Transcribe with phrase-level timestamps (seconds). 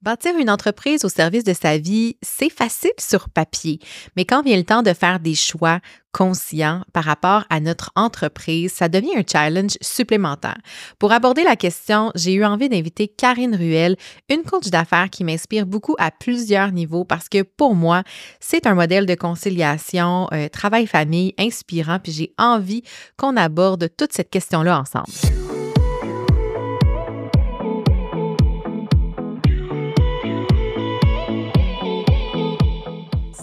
[0.00, 3.80] Bâtir une entreprise au service de sa vie, c'est facile sur papier,
[4.14, 5.80] mais quand vient le temps de faire des choix
[6.12, 10.56] conscients par rapport à notre entreprise, ça devient un challenge supplémentaire.
[11.00, 13.96] Pour aborder la question, j'ai eu envie d'inviter Karine Ruel,
[14.28, 18.04] une coach d'affaires qui m'inspire beaucoup à plusieurs niveaux parce que pour moi,
[18.38, 22.84] c'est un modèle de conciliation, euh, travail-famille inspirant, puis j'ai envie
[23.16, 25.57] qu'on aborde toute cette question-là ensemble.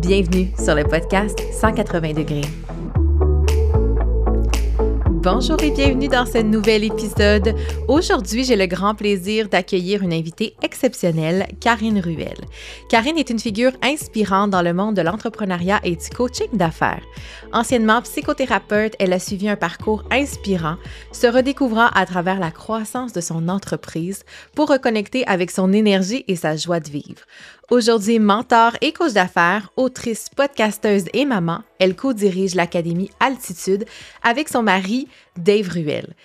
[0.00, 2.40] Bienvenue sur le podcast 180 degrés.
[5.22, 7.54] Bonjour et bienvenue dans ce nouvel épisode.
[7.86, 12.38] Aujourd'hui, j'ai le grand plaisir d'accueillir une invitée exceptionnelle, Karine Ruel.
[12.88, 17.04] Karine est une figure inspirante dans le monde de l'entrepreneuriat et du coaching d'affaires.
[17.52, 20.76] Anciennement psychothérapeute, elle a suivi un parcours inspirant,
[21.12, 26.36] se redécouvrant à travers la croissance de son entreprise pour reconnecter avec son énergie et
[26.36, 27.20] sa joie de vivre.
[27.70, 33.84] Aujourd'hui, mentor et coach d'affaires, autrice, podcasteuse et maman, elle co-dirige l'Académie Altitude
[34.24, 36.16] avec son mari, Dave Ruel.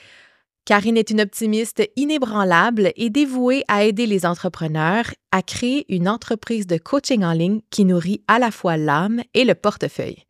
[0.65, 6.65] Karine est une optimiste inébranlable et dévouée à aider les entrepreneurs à créer une entreprise
[6.65, 10.25] de coaching en ligne qui nourrit à la fois l'âme et le portefeuille.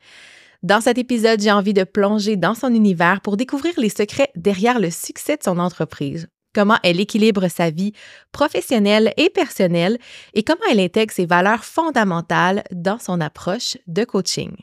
[0.64, 4.82] Dans cet épisode, j'ai envie de plonger dans son univers pour découvrir les secrets derrière
[4.82, 7.92] le succès de son entreprise, comment elle équilibre sa vie
[8.32, 10.00] professionnelle et personnelle
[10.34, 14.56] et comment elle intègre ses valeurs fondamentales dans son approche de coaching.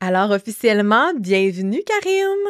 [0.00, 2.48] Alors officiellement, bienvenue Karine.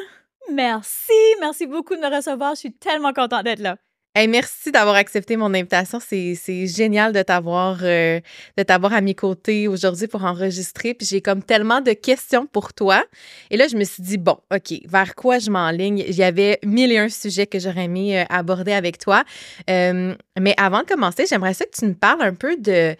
[0.52, 2.54] Merci, merci beaucoup de me recevoir.
[2.54, 3.76] Je suis tellement contente d'être là
[4.28, 5.98] merci d'avoir accepté mon invitation.
[6.00, 8.20] C'est, génial de t'avoir euh,
[8.56, 10.94] de t'avoir à mes côtés aujourd'hui pour enregistrer.
[10.94, 13.04] Puis j'ai comme tellement de questions pour toi.
[13.50, 15.98] Et là, je me suis dit, bon, OK, vers quoi je m'enligne?
[16.06, 19.24] Il y avait mille et un sujets que j'aurais aimé euh, aborder avec toi.
[19.68, 22.94] Euh, mais avant de commencer, j'aimerais ça que tu me parles un peu de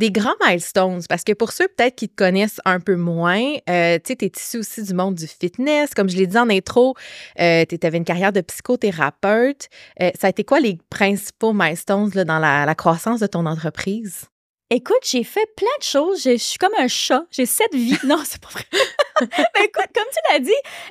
[0.00, 3.98] des grands milestones, parce que pour ceux peut-être qui te connaissent un peu moins, euh,
[3.98, 5.90] tu sais, tu es issu aussi du monde du fitness.
[5.94, 6.94] Comme je l'ai dit en intro,
[7.38, 9.68] euh, tu avais une carrière de psychothérapeute.
[10.00, 14.30] Euh, ça a été quoi les principaux milestones dans la croissance de ton entreprise?
[14.72, 16.22] Écoute, j'ai fait plein de choses.
[16.22, 17.24] Je suis comme un chat.
[17.32, 17.98] J'ai sept vies.
[18.04, 18.62] Non, c'est pas vrai.
[19.20, 19.26] Mais
[19.64, 20.50] écoute, comme tu l'as dit,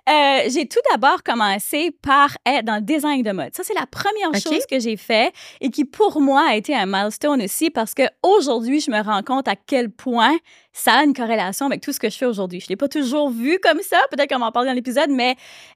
[0.10, 3.56] euh, j'ai tout d'abord commencé par être dans le design de mode.
[3.56, 6.86] Ça, c'est la première chose que j'ai fait et qui, pour moi, a été un
[6.86, 10.38] milestone aussi parce que aujourd'hui, je me rends compte à quel point
[10.74, 12.60] ça a une corrélation avec tout ce que je fais aujourd'hui.
[12.60, 15.10] Je ne l'ai pas toujours vu comme ça, peut-être qu'on va en parler dans l'épisode,
[15.10, 15.36] mais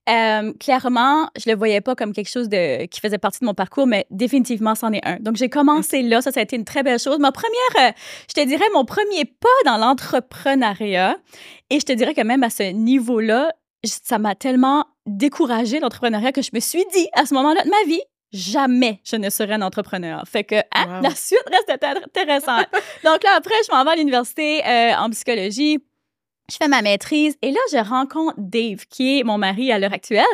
[0.09, 3.45] euh, clairement, je ne le voyais pas comme quelque chose de, qui faisait partie de
[3.45, 5.17] mon parcours, mais définitivement, c'en est un.
[5.19, 7.19] Donc, j'ai commencé là, ça, ça a été une très belle chose.
[7.19, 7.91] Ma première, euh,
[8.29, 11.17] je te dirais, mon premier pas dans l'entrepreneuriat,
[11.69, 13.51] et je te dirais que même à ce niveau-là,
[13.83, 17.83] ça m'a tellement découragé l'entrepreneuriat que je me suis dit à ce moment-là de ma
[17.87, 18.01] vie,
[18.33, 20.23] jamais je ne serai un entrepreneur.
[20.27, 22.67] Fait que hein, la suite reste intéressante.
[23.03, 25.79] Donc là, après, je m'en vais à l'université euh, en psychologie.
[26.51, 29.93] Je fais ma maîtrise et là, je rencontre Dave, qui est mon mari à l'heure
[29.93, 30.25] actuelle.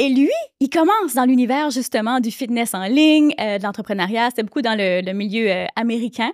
[0.00, 4.30] Et lui, il commence dans l'univers justement du fitness en ligne, euh, de l'entrepreneuriat.
[4.30, 6.32] C'était beaucoup dans le, milieu euh, américain.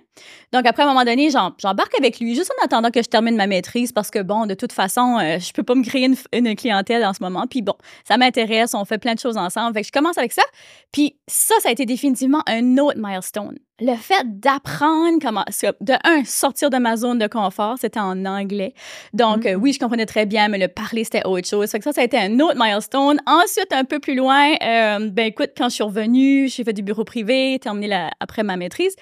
[0.51, 3.35] Donc après, à un moment donné, j'embarque avec lui juste en attendant que je termine
[3.35, 6.15] ma maîtrise parce que bon, de toute façon, euh, je peux pas me créer une,
[6.33, 7.45] une, clientèle en ce moment.
[7.47, 9.75] Puis bon, ça m'intéresse, on fait plein de choses ensemble.
[9.75, 10.43] Fait que je commence avec ça.
[10.91, 15.43] Puis ça, ça a été définitivement un autre milestone le fait d'apprendre comment,
[15.81, 18.73] de un, sortir de ma zone de confort, c'était en anglais.
[19.13, 19.55] Donc, euh, mm-hmm.
[19.55, 21.69] oui, je comprenais très bien, mais le parler, c'était autre chose.
[21.71, 23.19] Fait que ça, ça a été un autre milestone.
[23.25, 26.83] Ensuite, un peu plus loin, euh, ben écoute, quand je suis revenue, j'ai fait du
[26.83, 28.95] bureau privé, terminé la, après ma maîtrise.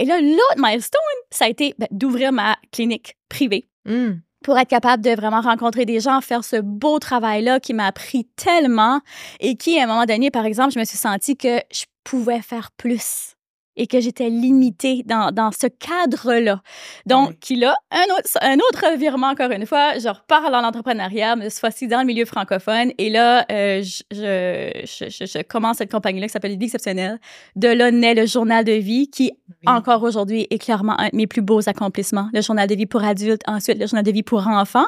[0.00, 1.00] Et là, l'autre milestone,
[1.30, 3.68] ça a été ben, d'ouvrir ma clinique privée.
[3.86, 4.20] Mm.
[4.42, 8.26] pour être capable de vraiment rencontrer des gens, faire ce beau travail-là qui m'a appris
[8.36, 9.02] tellement
[9.40, 12.40] et qui, à un moment donné, par exemple, je me suis sentie que je pouvais
[12.40, 13.33] faire plus
[13.76, 16.62] et que j'étais limitée dans, dans ce cadre-là.
[17.06, 21.36] Donc, qui là, un autre, un autre virement, encore une fois, je repars dans l'entrepreneuriat,
[21.36, 22.92] mais cette fois-ci dans le milieu francophone.
[22.98, 27.18] Et là, euh, je, je, je, je, commence cette compagnie-là qui s'appelle exceptionnelle.
[27.56, 29.32] De là naît le journal de vie qui,
[29.66, 32.28] encore aujourd'hui, est clairement un de mes plus beaux accomplissements.
[32.32, 34.86] Le journal de vie pour adultes, ensuite le journal de vie pour enfants.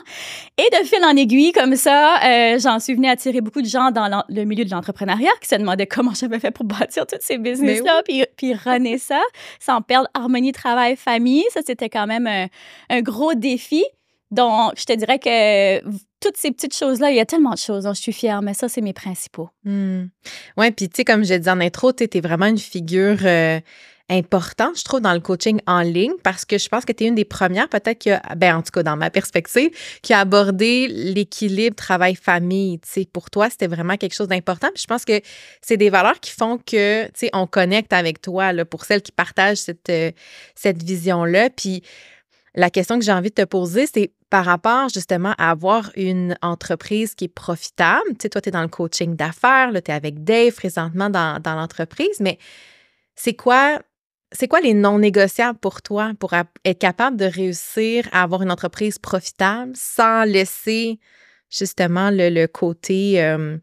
[0.59, 3.91] Et de fil en aiguille, comme ça, euh, j'en suis venue attirer beaucoup de gens
[3.91, 7.39] dans le milieu de l'entrepreneuriat qui se demandaient comment j'avais fait pour bâtir tous ces
[7.39, 8.55] business-là, puis, puis
[8.99, 9.23] ça,
[9.61, 11.45] sans perdre harmonie travail-famille.
[11.53, 12.49] Ça, c'était quand même
[12.89, 13.85] un, gros défi.
[14.31, 15.81] Donc, je te dirais que
[16.21, 18.55] toutes ces petites choses-là, il y a tellement de choses dont je suis fière, mais
[18.55, 19.49] ça, c'est mes principaux.
[19.65, 20.05] Mmh.
[20.57, 23.61] Oui, puis tu sais, comme je dit en intro, tu es vraiment une figure euh,
[24.09, 27.09] importante, je trouve, dans le coaching en ligne, parce que je pense que tu es
[27.09, 29.71] une des premières, peut-être, qui a, ben, en tout cas, dans ma perspective,
[30.03, 32.81] qui a abordé l'équilibre travail-famille.
[33.13, 34.69] Pour toi, c'était vraiment quelque chose d'important.
[34.77, 35.21] Je pense que
[35.61, 39.59] c'est des valeurs qui font que, on connecte avec toi, là, pour celles qui partagent
[39.59, 40.13] cette, euh,
[40.55, 41.51] cette vision-là.
[41.51, 41.83] Puis,
[42.55, 46.37] la question que j'ai envie de te poser, c'est par rapport justement à avoir une
[46.43, 48.09] entreprise qui est profitable.
[48.11, 51.41] Tu sais, toi, tu es dans le coaching d'affaires, tu es avec Dave présentement dans
[51.45, 52.39] l'entreprise, mais
[53.17, 53.81] c'est quoi,
[54.37, 58.51] c'est quoi les non négociables pour toi pour être capable de réussir à avoir une
[58.51, 60.99] entreprise profitable sans laisser
[61.51, 63.57] justement le, le côté euh,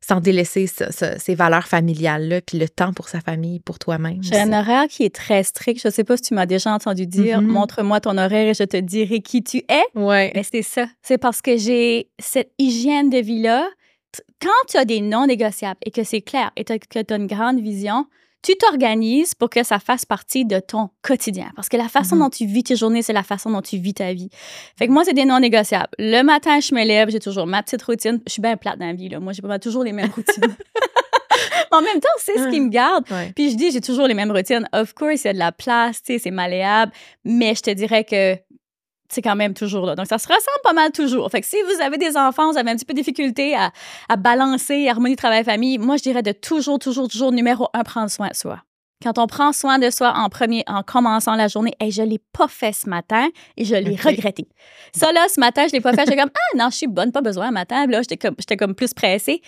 [0.00, 4.18] sans délaisser ses valeurs familiales-là, puis le temps pour sa famille, pour toi-même?
[4.22, 5.80] J'ai un horaire qui est très strict.
[5.80, 7.46] Je ne sais pas si tu m'as déjà entendu dire mm-hmm.
[7.46, 9.98] montre-moi ton horaire et je te dirai qui tu es.
[9.98, 10.32] Ouais.
[10.34, 10.86] Mais c'est ça.
[11.02, 13.68] C'est parce que j'ai cette hygiène de vie-là.
[14.42, 17.26] Quand tu as des non négociables et que c'est clair et que tu as une
[17.28, 18.06] grande vision,
[18.42, 21.50] tu t'organises pour que ça fasse partie de ton quotidien.
[21.56, 22.20] Parce que la façon mm-hmm.
[22.20, 24.30] dont tu vis tes journées, c'est la façon dont tu vis ta vie.
[24.78, 25.90] Fait que moi, c'est des non négociables.
[25.98, 28.20] Le matin, je me lève, j'ai toujours ma petite routine.
[28.26, 29.20] Je suis bien plate dans la vie, là.
[29.20, 30.42] Moi, j'ai pas toujours les mêmes routines.
[31.70, 33.04] en même temps, c'est ce qui me garde.
[33.34, 34.68] Puis je dis, j'ai toujours les mêmes routines.
[34.72, 36.92] Of course, il y a de la place, tu sais, c'est malléable.
[37.24, 38.36] Mais je te dirais que
[39.10, 39.94] c'est quand même toujours là.
[39.94, 41.30] Donc, ça se ressemble pas mal toujours.
[41.30, 43.72] Fait que si vous avez des enfants, vous avez un petit peu de difficulté à,
[44.08, 48.28] à balancer harmonie travail-famille, moi, je dirais de toujours, toujours, toujours, numéro un, prendre soin
[48.28, 48.62] de soi.
[49.02, 52.20] Quand on prend soin de soi en premier, en commençant la journée, et je l'ai
[52.32, 54.46] pas fait ce matin et je l'ai regretté.
[54.92, 56.04] Ça, là, ce matin, je l'ai pas fait.
[56.04, 57.86] J'étais comme, ah non, je suis bonne, pas besoin matin.
[57.86, 59.40] Là, j'étais comme, j'étais comme plus pressée.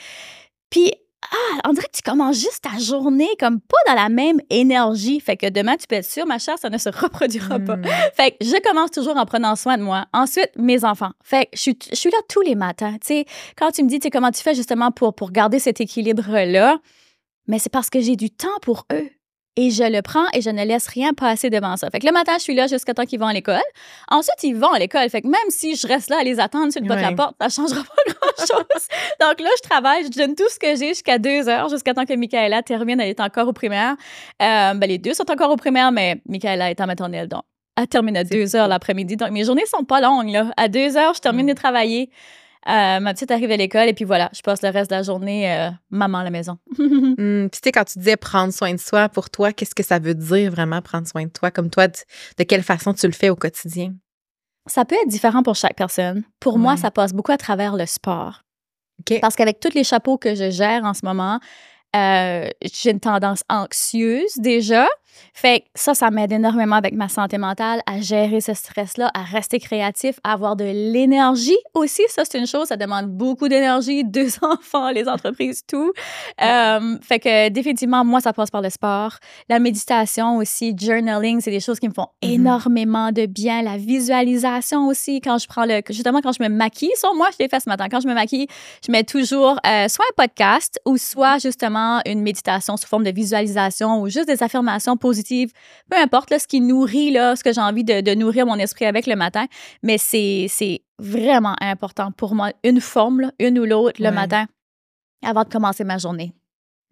[0.71, 0.93] Puis,
[1.31, 5.21] ah, on dirait que tu commences juste ta journée comme pas dans la même énergie.
[5.21, 7.77] Fait que demain, tu peux être sûre, ma chère, ça ne se reproduira pas.
[7.77, 7.85] Hmm.
[8.15, 10.07] Fait que je commence toujours en prenant soin de moi.
[10.13, 11.13] Ensuite, mes enfants.
[11.23, 12.93] Fait que je suis, je suis là tous les matins.
[12.95, 13.25] Tu sais,
[13.57, 16.79] quand tu me dis, tu sais, comment tu fais justement pour, pour garder cet équilibre-là,
[17.47, 19.11] mais c'est parce que j'ai du temps pour eux
[19.57, 21.91] et je le prends et je ne laisse rien passer devant ça.
[21.91, 23.61] Fait que le matin, je suis là jusqu'à temps qu'ils vont à l'école.
[24.11, 25.09] Ensuite, ils vont à l'école.
[25.11, 27.13] Fait que même si je reste là à les attendre sur le bas de la
[27.13, 28.87] porte, ça changera pas grand-chose.
[29.21, 32.07] Donc là, je travaille, je donne tout ce que j'ai jusqu'à deux heures, jusqu'à temps
[32.07, 33.01] que Michaela termine.
[33.01, 33.97] Elle est encore au primaire.
[34.41, 37.43] Euh, ben, les deux sont encore au primaire, mais Michaela est en maternelle, donc
[37.77, 39.17] elle termine à deux heures l'après-midi.
[39.17, 40.51] Donc mes journées sont pas longues, là.
[40.57, 42.11] À deux heures, je termine de travailler.
[42.69, 45.03] Euh, ma petite arrive à l'école et puis voilà, je passe le reste de la
[45.03, 46.59] journée euh, maman à la maison.
[46.79, 47.15] Hum,
[47.51, 49.99] puis tu sais, quand tu disais prendre soin de soi, pour toi, qu'est-ce que ça
[49.99, 51.51] veut dire vraiment prendre soin de toi?
[51.51, 53.95] Comme toi, de, quelle façon tu le fais au quotidien?
[54.67, 56.23] Ça peut être différent pour chaque personne.
[56.39, 58.43] Pour moi, ça passe beaucoup à travers le sport.
[59.21, 61.41] Parce qu'avec tous les chapeaux que je gère en ce moment,
[61.97, 64.87] euh, j'ai une tendance anxieuse déjà.
[65.35, 69.23] Fait que ça, ça m'aide énormément avec ma santé mentale à gérer ce stress-là, à
[69.23, 72.03] rester créatif, à avoir de l'énergie aussi.
[72.09, 75.93] Ça, c'est une chose, ça demande beaucoup d'énergie, deux enfants, les entreprises, tout.
[76.43, 79.17] Euh, fait que définitivement, moi, ça passe par le sport.
[79.49, 82.33] La méditation aussi, journaling, c'est des choses qui me font mm-hmm.
[82.35, 83.63] énormément de bien.
[83.63, 87.43] La visualisation aussi, quand je prends le, justement, quand je me maquille, sur moi, je
[87.43, 87.89] l'ai fait ce matin.
[87.91, 88.47] Quand je me maquille,
[88.85, 93.11] je mets toujours euh, soit un podcast ou soit justement une méditation sous forme de
[93.11, 95.53] visualisation ou juste des affirmations positive,
[95.91, 98.87] peu importe là, ce qui nourrit là, ce que j'ai envie de, nourrir mon esprit
[98.87, 99.47] avec le matin,
[99.83, 104.47] mais c'est vraiment important pour moi, une forme, une ou l'autre le matin,
[105.23, 106.33] avant de commencer ma journée.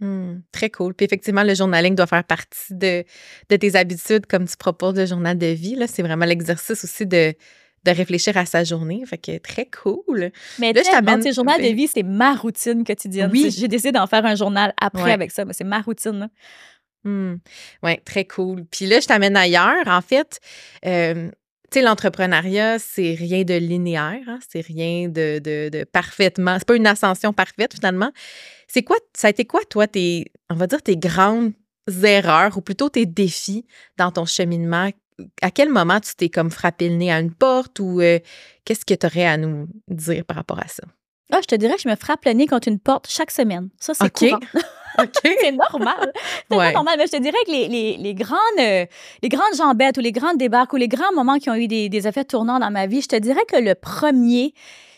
[0.00, 0.94] Hmm, très cool.
[0.94, 3.04] Puis effectivement, le journaling doit faire partie de,
[3.50, 5.76] de tes habitudes, comme tu proposes le journal de vie.
[5.86, 7.34] C'est vraiment l'exercice aussi de,
[7.84, 9.02] de réfléchir à sa journée.
[9.06, 10.30] Fait que très cool.
[10.58, 11.32] Mais là, je t'amène.
[11.32, 13.30] journal de vie, c'est ma routine quotidienne.
[13.30, 13.50] Oui.
[13.50, 16.30] J'ai décidé d'en faire un journal après avec ça, mais c'est ma routine.
[17.04, 17.34] Mmh.
[17.82, 18.64] Oui, très cool.
[18.70, 19.86] Puis là, je t'amène ailleurs.
[19.86, 20.40] En fait,
[20.84, 21.30] euh,
[21.70, 24.40] tu sais, l'entrepreneuriat, c'est rien de linéaire, hein?
[24.48, 28.10] c'est rien de, de, de parfaitement, c'est pas une ascension parfaite finalement.
[28.66, 31.52] C'est quoi, ça a été quoi, toi, tes, on va dire, tes grandes
[32.02, 33.66] erreurs ou plutôt tes défis
[33.96, 34.90] dans ton cheminement?
[35.42, 38.18] À quel moment tu t'es comme frappé le nez à une porte ou euh,
[38.64, 40.82] qu'est-ce que tu aurais à nous dire par rapport à ça?
[41.30, 43.68] Ah, je te dirais que je me frappe le nez contre une porte chaque semaine.
[43.78, 44.40] Ça, c'est courant.
[45.22, 46.12] c'est normal.
[46.50, 46.94] C'est normal.
[46.98, 48.86] Mais je te dirais que les, les, les grandes, euh,
[49.22, 51.88] les grandes jambettes ou les grandes débarques ou les grands moments qui ont eu des,
[51.88, 54.54] des effets tournants dans ma vie, je te dirais que le premier,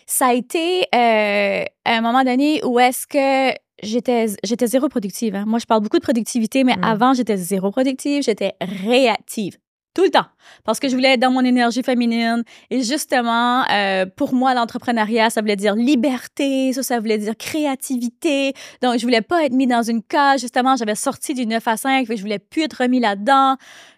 [0.07, 5.35] ça a été euh, à un moment donné où est-ce que j'étais j'étais zéro productive.
[5.35, 5.45] Hein.
[5.47, 6.85] Moi, je parle beaucoup de productivité, mais mm.
[6.85, 9.57] avant, j'étais zéro productive, j'étais réactive
[9.95, 10.27] tout le temps
[10.65, 15.31] parce que je voulais être dans mon énergie féminine et justement euh, pour moi l'entrepreneuriat
[15.31, 19.67] ça voulait dire liberté ça ça voulait dire créativité donc je voulais pas être mis
[19.67, 22.83] dans une cage justement j'avais sorti du 9 à 5 et je voulais plus être
[22.83, 23.57] remis là-dedans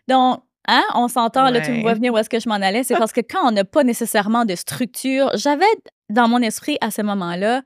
[0.09, 0.83] donc Hein?
[0.95, 2.85] On s'entend, là, tu me vois venir où est-ce que je m'en allais.
[2.85, 5.67] C'est parce que quand on n'a pas nécessairement de structure, j'avais
[6.09, 7.63] dans mon esprit à ce moment-là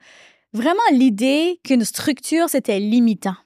[0.52, 3.36] vraiment l'idée qu'une structure, c'était limitant.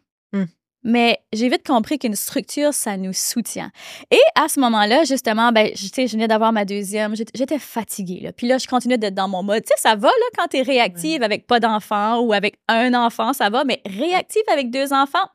[0.84, 3.70] Mais j'ai vite compris qu'une structure, ça nous soutient.
[4.10, 8.20] Et à ce moment-là, justement, ben, je, je venais d'avoir ma deuxième, j'étais fatiguée.
[8.22, 8.32] Là.
[8.32, 9.62] Puis là, je continuais d'être dans mon mode.
[9.62, 12.94] Tu sais, ça va là, quand tu es réactive avec pas d'enfant ou avec un
[12.94, 13.64] enfant, ça va.
[13.64, 15.28] Mais réactive avec deux enfants,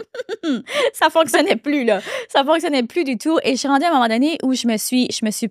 [0.93, 1.85] ça fonctionnait plus.
[1.85, 2.01] là.
[2.29, 3.39] Ça fonctionnait plus du tout.
[3.43, 5.49] Et je suis rendue à un moment donné où je me suis, je me suis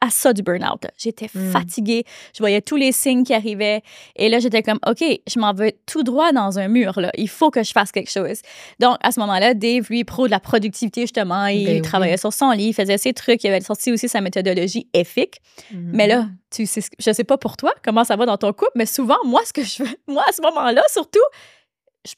[0.00, 0.86] à ça du burn-out.
[0.98, 1.50] J'étais hmm.
[1.50, 2.04] fatiguée.
[2.34, 3.82] Je voyais tous les signes qui arrivaient.
[4.16, 7.00] Et là, j'étais comme, OK, je m'en vais tout droit dans un mur.
[7.00, 7.10] Là.
[7.16, 8.40] Il faut que je fasse quelque chose.
[8.80, 12.32] Donc, à ce moment-là, Dave, lui, pro de la productivité, justement, il ben travaillait sur
[12.32, 13.42] son lit, il faisait ses trucs.
[13.44, 15.40] Il avait sorti aussi sa méthodologie EFIC.
[15.72, 18.72] Mais là, tu sais, je sais pas pour toi comment ça va dans ton couple,
[18.76, 21.18] mais souvent, moi, ce que je veux, moi, à ce moment-là, surtout,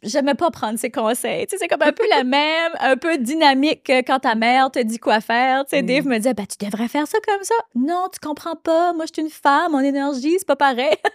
[0.02, 1.47] j'aimais pas prendre ses conseils.
[1.47, 4.71] Tu sais, c'est comme un peu la même, un peu dynamique que quand ta mère
[4.71, 5.64] te dit quoi faire.
[5.64, 6.09] Tu sais, Dave mm.
[6.09, 7.54] me disait, ben, tu devrais faire ça comme ça.
[7.75, 8.92] Non, tu comprends pas.
[8.92, 10.97] Moi, je suis une femme, mon énergie, c'est pas pareil.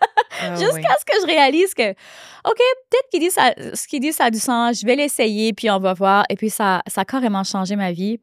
[0.41, 4.11] Ah Jusqu'à ce que je réalise que, OK, peut-être qu'il dit ça, ce qu'il dit,
[4.11, 4.79] ça a du sens.
[4.81, 6.25] Je vais l'essayer, puis on va voir.
[6.27, 8.19] Et puis, ça, ça a carrément changé ma vie.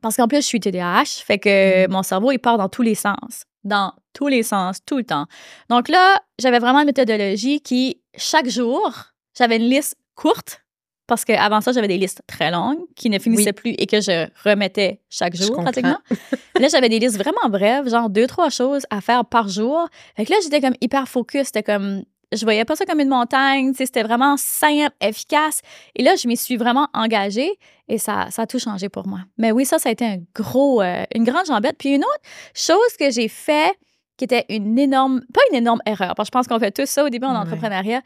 [0.00, 1.90] Parce qu'en plus, je suis TDAH, fait que mm.
[1.90, 3.44] mon cerveau, il part dans tous les sens.
[3.64, 5.26] Dans tous les sens, tout le temps.
[5.70, 10.64] Donc là, j'avais vraiment une méthodologie qui, chaque jour, j'avais une liste courte
[11.06, 14.26] parce qu'avant ça, j'avais des listes très longues qui ne finissaient plus et que je
[14.42, 15.98] remettais chaque jour pratiquement.
[16.58, 19.86] là, j'avais des listes vraiment brèves, genre deux, trois choses à faire par jour.
[20.16, 21.46] Fait que là, j'étais comme hyper focus.
[21.46, 23.74] C'était comme, je voyais pas ça comme une montagne.
[23.74, 25.60] C'était vraiment simple, efficace.
[25.94, 29.20] Et là, je m'y suis vraiment engagée et ça, ça a tout changé pour moi.
[29.36, 31.76] Mais oui, ça, ça a été un gros, euh, une grande jambette.
[31.76, 32.22] Puis une autre
[32.54, 33.74] chose que j'ai fait
[34.16, 36.86] qui était une énorme, pas une énorme erreur, parce que je pense qu'on fait tout
[36.86, 38.00] ça au début en entrepreneuriat,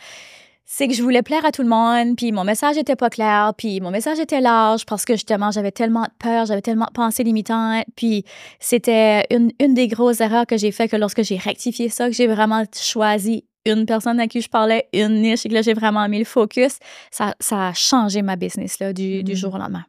[0.70, 3.54] c'est que je voulais plaire à tout le monde, puis mon message était pas clair,
[3.56, 6.92] puis mon message était large parce que justement, j'avais tellement de peur, j'avais tellement de
[6.92, 8.26] pensées limitantes, puis
[8.60, 12.14] c'était une, une des grosses erreurs que j'ai fait que lorsque j'ai rectifié ça, que
[12.14, 15.72] j'ai vraiment choisi une personne à qui je parlais, une niche, et que là, j'ai
[15.72, 16.78] vraiment mis le focus,
[17.10, 19.36] ça, ça a changé ma business là, du, du mm.
[19.36, 19.86] jour au lendemain.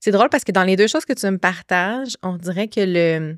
[0.00, 2.80] C'est drôle parce que dans les deux choses que tu me partages, on dirait que
[2.80, 3.36] le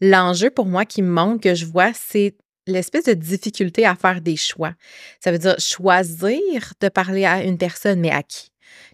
[0.00, 2.34] l'enjeu pour moi qui me manque, que je vois, c'est
[2.66, 4.74] l'espèce de difficulté à faire des choix.
[5.20, 8.50] Ça veut dire choisir de parler à une personne, mais à qui?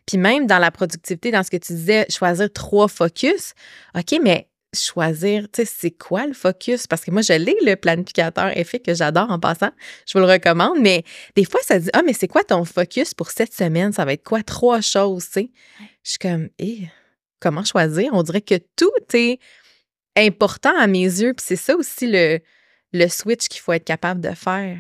[0.07, 3.55] Puis même dans la productivité, dans ce que tu disais, choisir trois focus.
[3.97, 6.87] OK, mais choisir, tu sais, c'est quoi le focus?
[6.87, 9.71] Parce que moi, je l'ai, le planificateur effet que j'adore en passant.
[10.07, 10.79] Je vous le recommande.
[10.81, 13.93] Mais des fois, ça dit, ah, mais c'est quoi ton focus pour cette semaine?
[13.93, 14.43] Ça va être quoi?
[14.43, 15.51] Trois choses, tu sais?
[16.05, 16.89] Je suis comme, eh,
[17.41, 18.11] comment choisir?
[18.13, 19.39] On dirait que tout est
[20.17, 21.35] important à mes yeux.
[21.35, 22.41] Puis c'est ça aussi le,
[22.93, 24.79] le switch qu'il faut être capable de faire.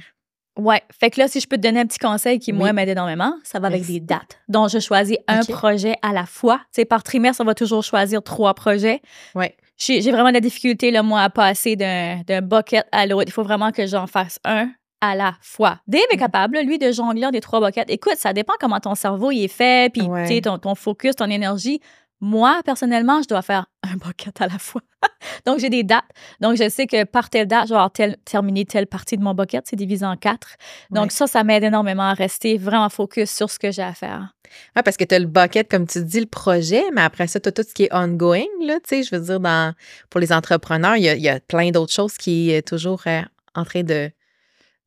[0.58, 0.82] Ouais.
[0.98, 3.34] Fait que là, si je peux te donner un petit conseil qui, moi, m'aide énormément,
[3.44, 4.40] ça va avec des dates.
[4.48, 6.58] Donc, je choisis un projet à la fois.
[6.66, 9.00] Tu sais, par trimestre, on va toujours choisir trois projets.
[9.34, 9.56] Ouais.
[9.78, 13.28] J'ai vraiment de la difficulté, là, moi, à passer d'un bucket à l'autre.
[13.28, 15.78] Il faut vraiment que j'en fasse un à la fois.
[15.86, 16.20] Dave est mm.
[16.20, 17.88] capable, lui, de jongler des trois buckets.
[17.88, 21.30] Écoute, ça dépend comment ton cerveau il est fait, puis sais, ton, ton focus, ton
[21.30, 21.80] énergie.
[22.20, 24.82] Moi, personnellement, je dois faire un bucket à la fois.
[25.46, 26.04] Donc, j'ai des dates.
[26.40, 27.92] Donc, je sais que par telle date, je vais avoir
[28.24, 29.64] terminé telle partie de mon bucket.
[29.66, 30.56] C'est divisé en quatre.
[30.90, 34.34] Donc, ça, ça m'aide énormément à rester vraiment focus sur ce que j'ai à faire.
[34.76, 37.40] Oui, parce que tu as le bucket, comme tu dis, le projet, mais après ça,
[37.40, 38.44] tu as tout ce qui est ongoing.
[38.62, 39.74] Là, je veux dire, dans,
[40.10, 43.22] pour les entrepreneurs, il y a, plein d'autres choses qui sont toujours euh,
[43.54, 44.10] en train de,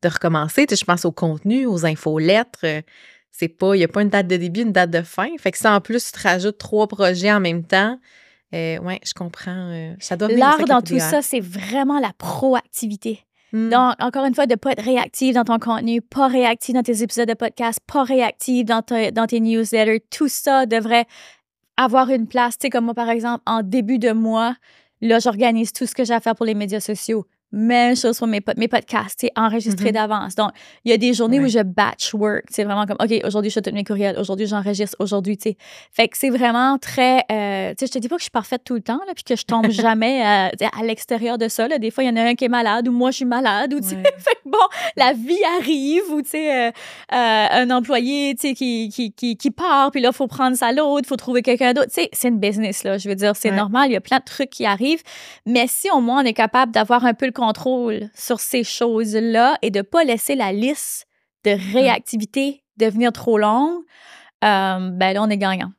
[0.02, 0.66] de recommencer.
[0.70, 2.60] je pense au contenu, aux infolettres.
[2.64, 2.82] Euh,
[3.36, 5.28] c'est pas, il n'y a pas une date de début, une date de fin.
[5.38, 7.98] Fait que ça, en plus, tu te rajoutes trois projets en même temps.
[8.54, 9.70] Euh, oui, je comprends.
[9.72, 13.24] Euh, ça doit L'art dans tout ça, c'est vraiment la proactivité.
[13.52, 13.70] Hmm.
[13.70, 16.84] Donc, encore une fois, de ne pas être réactif dans ton contenu, pas réactif dans
[16.84, 20.04] tes épisodes de podcast, pas réactif dans, dans tes newsletters.
[20.10, 21.06] Tout ça devrait
[21.76, 22.56] avoir une place.
[22.56, 24.54] Tu sais, comme moi, par exemple, en début de mois,
[25.00, 27.26] là, j'organise tout ce que j'ai à faire pour les médias sociaux
[27.56, 29.92] Même chose pour mes, mes podcasts, c'est enregistré Mhm.
[29.92, 30.34] d'avance.
[30.34, 30.50] Donc,
[30.84, 32.44] il y a des journées où je batch work.
[32.50, 34.18] C'est vraiment comme, OK, aujourd'hui, je fais tous mes courriels.
[34.18, 34.96] Aujourd'hui, j'enregistre.
[34.98, 35.56] Aujourd'hui, tu sais.
[35.92, 37.22] Fait que c'est vraiment très.
[37.30, 39.12] euh, tu sais, je te dis pas que je suis parfaite tout le temps, là,
[39.14, 41.68] puis que je tombe jamais à, sais, à l'extérieur de ça.
[41.68, 41.78] Là.
[41.78, 43.72] Des fois, il y en a un qui est malade ou moi, je suis malade.
[43.72, 43.94] Ou, tu sais.
[43.96, 44.02] Ouais.
[44.18, 44.58] fait que bon,
[44.96, 46.70] la vie arrive ou, tu sais, euh,
[47.12, 50.56] euh, un employé, tu sais, qui, qui, qui, qui part, puis là, il faut prendre
[50.56, 51.88] ça l'autre, il faut trouver quelqu'un d'autre.
[51.88, 52.98] Tu sais, c'est une business, là.
[52.98, 53.56] Je veux dire, c'est Ouais.
[53.56, 55.02] normal, il y a plein de trucs qui arrivent.
[55.46, 59.58] Mais si au moins on est capable d'avoir un peu le contrôle sur ces choses-là
[59.62, 61.06] et de pas laisser la liste
[61.44, 63.82] de réactivité devenir trop longue,
[64.44, 65.72] euh, ben là, on est gagnant.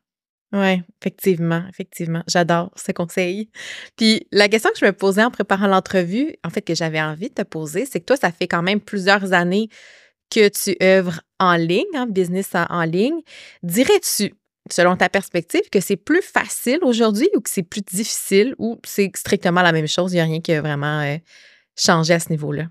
[0.53, 2.23] Oui, effectivement, effectivement.
[2.27, 3.49] J'adore ce conseil.
[3.97, 7.29] Puis la question que je me posais en préparant l'entrevue, en fait, que j'avais envie
[7.29, 9.67] de te poser, c'est que toi, ça fait quand même plusieurs années
[10.29, 13.19] que tu œuvres en ligne, en business en, en ligne.
[13.63, 14.33] Dirais-tu,
[14.71, 19.11] selon ta perspective, que c'est plus facile aujourd'hui ou que c'est plus difficile ou c'est
[19.15, 20.13] strictement la même chose?
[20.13, 21.17] Il n'y a rien qui a vraiment euh,
[21.75, 22.65] changé à ce niveau-là?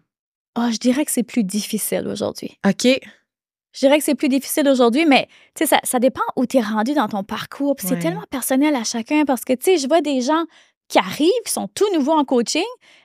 [0.59, 2.59] Oh, je dirais que c'est plus difficile aujourd'hui.
[2.67, 2.87] OK.
[3.73, 6.59] Je dirais que c'est plus difficile aujourd'hui, mais tu sais, ça, ça dépend où tu
[6.59, 7.75] es rendu dans ton parcours.
[7.75, 7.95] Puis Ouais.
[7.95, 10.45] c'est tellement personnel à chacun parce que, tu sais, je vois des gens
[10.89, 12.63] qui arrivent, qui sont tout nouveaux en coaching,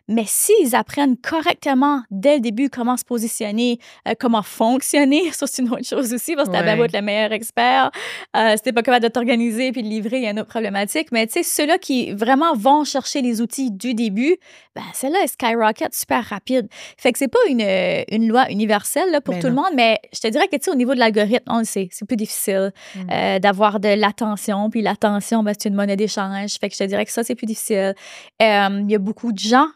[0.10, 5.62] mais s'ils apprennent correctement dès le début comment se positionner, euh, comment fonctionner, ça c'est
[5.62, 7.92] une autre chose aussi, parce que t'as bien beau être le meilleur expert,
[8.36, 10.50] euh, si t'es pas capable de t'organiser puis de livrer, il y a une autre
[10.50, 11.12] problématique.
[11.12, 14.36] Mais tu sais, ceux-là qui vraiment vont chercher les outils du début,
[14.76, 16.68] ben celle-là est skyrocket super rapide.
[16.98, 19.72] Fait que c'est pas une, euh, une loi universelle là, pour Ben tout le monde,
[19.76, 22.06] mais je te dirais que tu sais, au niveau de l'algorithme, on le sait, c'est
[22.06, 23.00] plus difficile Mm.
[23.12, 24.70] euh, d'avoir de l'attention.
[24.70, 26.58] Puis l'attention, ben, c'est une monnaie d'échange.
[26.60, 27.94] Fait que je te dirais que ça, c'est plus difficile.
[28.40, 29.68] Il y a beaucoup de gens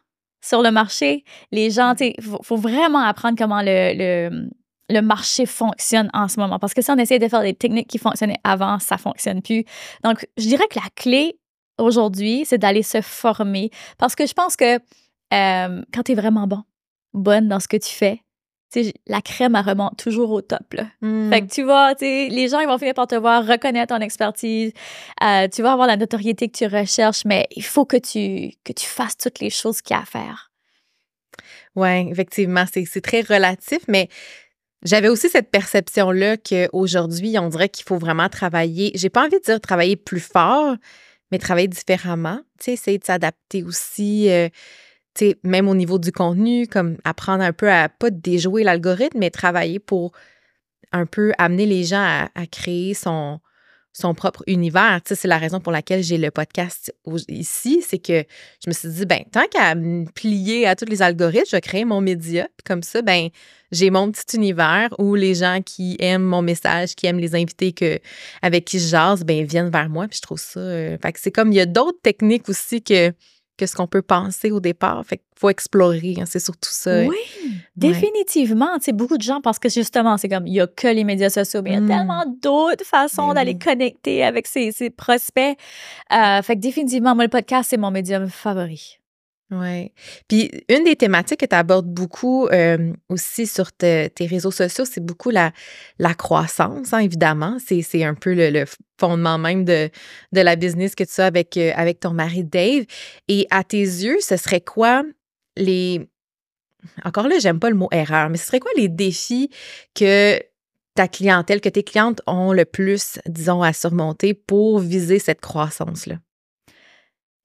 [0.43, 1.23] sur le marché.
[1.51, 4.49] Les gens, tu sais, faut, faut vraiment apprendre comment le, le,
[4.89, 6.59] le marché fonctionne en ce moment.
[6.59, 9.63] Parce que si on essaie de faire des techniques qui fonctionnaient avant, ça fonctionne plus.
[10.03, 11.39] Donc, je dirais que la clé
[11.77, 13.71] aujourd'hui, c'est d'aller se former.
[13.97, 16.63] Parce que je pense que euh, quand tu es vraiment bon,
[17.13, 18.21] bonne dans ce que tu fais,
[18.81, 20.73] sais, la crème, elle remonte toujours au top.
[20.73, 20.87] Là.
[21.01, 21.29] Mm.
[21.29, 23.95] Fait que tu vois, tu sais, les gens ils vont finir par te voir, reconnaître
[23.95, 24.71] ton expertise.
[25.23, 28.73] Euh, tu vas avoir la notoriété que tu recherches, mais il faut que tu, que
[28.73, 30.51] tu fasses toutes les choses qu'il y a à faire.
[31.75, 34.07] Oui, effectivement, c'est très relatif, mais
[34.83, 38.91] j'avais aussi cette perception-là qu'aujourd'hui, on dirait qu'il faut vraiment travailler.
[38.95, 40.75] J'ai pas envie de dire travailler plus fort,
[41.31, 42.39] mais travailler différemment.
[42.59, 44.49] Tu sais, essayer de s'adapter aussi, euh,
[45.15, 49.19] tu sais, même au niveau du contenu, comme apprendre un peu à pas déjouer l'algorithme,
[49.19, 50.11] mais travailler pour
[50.93, 53.39] un peu amener les gens à, créer son,
[54.15, 55.01] propre univers.
[55.03, 56.93] Tu sais, c'est la raison pour laquelle j'ai le podcast
[57.27, 58.23] ici, c'est que
[58.63, 61.83] je me suis dit, ben, tant qu'à me plier à tous les algorithmes, je vais
[61.83, 62.47] mon média.
[62.57, 63.29] Puis comme ça, ben,
[63.71, 67.71] j'ai mon petit univers où les gens qui aiment mon message, qui aiment les invités
[67.73, 67.99] que,
[68.43, 70.07] avec qui je jase, ben, viennent vers moi.
[70.07, 70.59] Puis je trouve ça.
[70.59, 73.13] euh, fait que c'est comme, il y a d'autres techniques aussi que,
[73.57, 75.05] que ce qu'on peut penser au départ.
[75.05, 76.15] Fait qu'il faut explorer.
[76.19, 77.03] hein, c'est surtout ça.
[77.05, 77.15] Oui,
[77.75, 78.77] définitivement.
[78.77, 81.03] Tu sais, beaucoup de gens pensent que justement, c'est comme, il n'y a que les
[81.03, 81.87] médias sociaux, mais il y a Mm.
[81.87, 85.57] tellement d'autres façons Ben d'aller connecter avec ses, ses prospects.
[86.11, 88.99] Euh, fait que définitivement, moi, le podcast, c'est mon médium favori.
[89.55, 89.91] Oui.
[90.27, 94.85] Puis une des thématiques que tu abordes beaucoup euh, aussi sur te- tes réseaux sociaux,
[94.85, 95.51] c'est beaucoup la,
[96.17, 97.57] croissance, hein, évidemment.
[97.59, 98.65] C'est, un peu le,
[98.99, 99.89] fondement même de,
[100.31, 102.85] la business que tu as avec, euh, avec ton mari Dave.
[103.27, 105.03] Et à tes yeux, ce serait quoi
[105.55, 106.07] les.
[107.05, 109.49] Encore là, j'aime pas le mot erreur, mais ce serait quoi les défis
[109.95, 110.39] que
[110.95, 116.17] ta clientèle, que tes clientes ont le plus, disons, à surmonter pour viser cette croissance-là?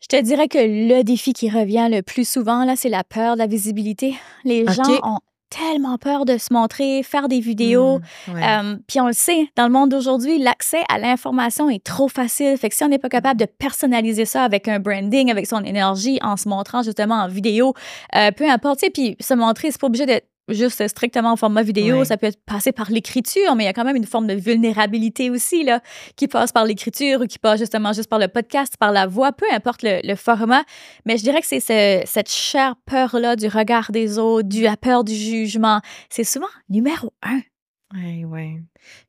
[0.00, 3.34] Je te dirais que le défi qui revient le plus souvent, là, c'est la peur
[3.34, 4.14] de la visibilité.
[4.44, 5.18] Les gens ont
[5.50, 7.98] tellement peur de se montrer, faire des vidéos.
[7.98, 8.42] Mmh, ouais.
[8.44, 12.56] Euh, Puis on le sait, dans le monde d'aujourd'hui, l'accès à l'information est trop facile.
[12.58, 15.64] Fait que si on n'est pas capable de personnaliser ça avec un branding, avec son
[15.64, 17.74] énergie, en se montrant justement en vidéo,
[18.14, 18.84] euh, peu importe.
[18.92, 21.98] Puis se montrer, c'est pas obligé d'être juste strictement en format vidéo.
[22.04, 24.34] Ça peut être passé par l'écriture, mais il y a quand même une forme de
[24.34, 25.80] vulnérabilité aussi là,
[26.16, 29.32] qui passe par l'écriture ou qui passe justement juste par le podcast, par la voix,
[29.32, 30.62] peu importe le, le format.
[31.04, 34.76] Mais je dirais que c'est ce- cette chère peur-là du regard des autres, du, la
[34.76, 35.80] peur du jugement.
[36.10, 37.40] C'est souvent numéro un.
[37.94, 38.58] Oui, oui.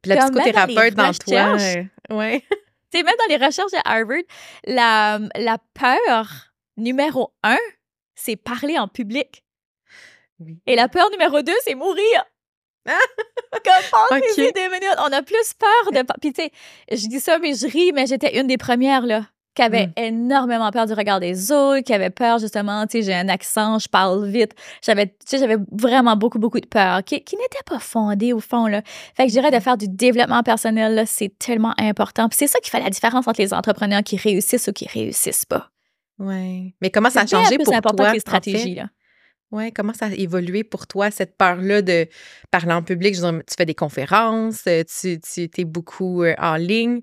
[0.01, 1.57] Puis la Comme même dans psychothérapeute dans toi.
[1.59, 2.43] euh, ouais.
[2.91, 4.23] Tu sais, même dans les recherches de Harvard,
[4.65, 7.57] la, la peur numéro un,
[8.15, 9.43] c'est parler en public.
[10.39, 10.59] Oui.
[10.67, 12.25] Et la peur numéro deux, c'est mourir.
[12.85, 14.53] Comme pensez-y Ok.
[14.55, 14.95] deux minutes.
[14.99, 16.05] On a plus peur de.
[16.21, 16.51] Puis tu sais,
[16.91, 19.25] je dis ça, mais je ris, mais j'étais une des premières, là,
[19.55, 19.93] qui avait Mm.
[19.97, 23.79] énormément peur du regard des autres, qui avait peur, justement, tu sais, j'ai un accent,
[23.79, 24.53] je parle vite.
[24.81, 28.39] J'avais, tu sais, j'avais vraiment beaucoup, beaucoup de peur, qui, qui n'était pas fondée au
[28.39, 28.81] fond, là.
[29.15, 32.29] Fait que je dirais de faire du développement personnel, là, c'est tellement important.
[32.29, 35.45] Puis c'est ça qui fait la différence entre les entrepreneurs qui réussissent ou qui réussissent
[35.45, 35.69] pas.
[36.17, 36.73] Ouais.
[36.81, 38.05] Mais comment ça a C'est changé pour important toi?
[38.07, 38.19] que les en fait?
[38.21, 38.85] stratégies, là.
[39.51, 42.07] Ouais, comment ça a évolué pour toi, cette peur-là de
[42.51, 43.15] parler en public?
[43.15, 47.01] Je veux dire, tu fais des conférences, euh, tu, tu es beaucoup euh, en ligne.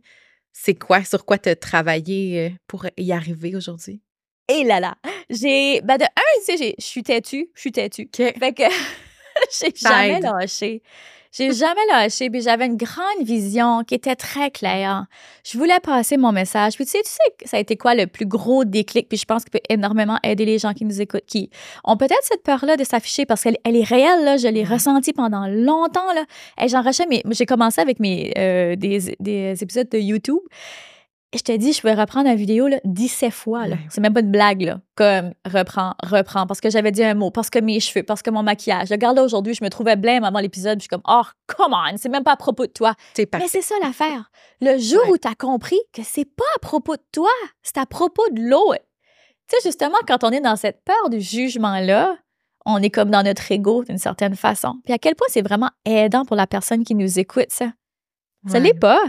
[0.52, 4.00] C'est quoi, sur quoi tu as travaillé euh, pour y arriver aujourd'hui?
[4.48, 4.96] Et là là,
[5.28, 8.08] j'ai, ben de un, tu sais, je suis têtue, je suis têtue.
[8.14, 8.62] Fait que
[9.60, 10.82] j'ai jamais lâché.
[11.32, 15.06] J'ai jamais lâché, puis j'avais une grande vision qui était très claire.
[15.44, 16.74] Je voulais passer mon message.
[16.74, 19.24] Puis tu sais, tu sais, ça a été quoi le plus gros déclic, puis je
[19.24, 21.50] pense qu'il peut énormément aider les gens qui nous écoutent, qui
[21.84, 24.36] ont peut-être cette peur-là de s'afficher parce qu'elle elle est réelle, là.
[24.36, 26.24] Je l'ai ressentie pendant longtemps, là.
[26.62, 26.66] Et
[27.08, 30.40] mais j'ai commencé avec mes, euh, des, des épisodes de YouTube
[31.34, 33.66] je te dis, je pouvais reprendre la vidéo là, 17 fois.
[33.66, 33.76] Là.
[33.90, 34.62] C'est même pas une blague.
[34.62, 34.80] Là.
[34.94, 38.30] Comme reprends, reprends, parce que j'avais dit un mot, parce que mes cheveux, parce que
[38.30, 38.90] mon maquillage.
[38.90, 40.78] Regarde là aujourd'hui, je me trouvais blême avant l'épisode.
[40.78, 42.94] Je suis comme, oh, come on, c'est même pas à propos de toi.
[43.18, 44.30] Mais c'est ça l'affaire.
[44.60, 47.30] Le jour où tu as compris que c'est pas à propos de toi,
[47.62, 48.82] c'est à propos de l'autre.
[49.48, 52.16] Tu sais, justement, quand on est dans cette peur du jugement-là,
[52.64, 54.74] on est comme dans notre ego d'une certaine façon.
[54.84, 57.72] Puis à quel point c'est vraiment aidant pour la personne qui nous écoute, ça?
[58.48, 59.00] Ça l'est pas.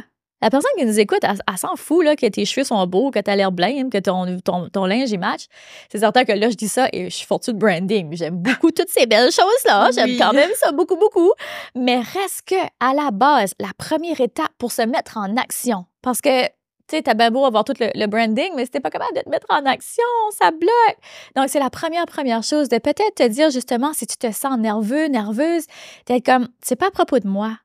[0.41, 3.19] La personne qui nous écoute, elle, s'en fout là, que tes cheveux sont beaux, que
[3.19, 5.45] tu as l'air blême, que ton, ton, linge y match.
[5.91, 8.15] C'est certain que là, je dis ça et je suis fortune de branding.
[8.15, 9.89] J'aime beaucoup toutes ces belles choses-là.
[9.95, 11.31] J'aime quand même ça beaucoup, beaucoup.
[11.75, 16.21] Mais reste que, à la base, la première étape pour se mettre en action, parce
[16.21, 16.45] que
[16.87, 19.21] tu sais, t'as bien beau avoir tout le, branding, mais si t'es pas capable de
[19.21, 20.97] te mettre en action, ça bloque.
[21.35, 24.57] Donc, c'est la première, première chose de peut-être te dire justement si tu te sens
[24.57, 25.65] nerveux, nerveuse,
[26.05, 27.57] d'être comme, c'est pas à propos de moi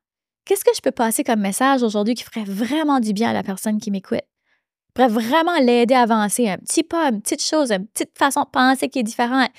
[0.45, 3.43] qu'est-ce que je peux passer comme message aujourd'hui qui ferait vraiment du bien à la
[3.43, 4.21] personne qui m'écoute?
[4.93, 8.49] pourrait vraiment l'aider à avancer, un petit pas, une petite chose, une petite façon de
[8.49, 9.49] penser qui est différente.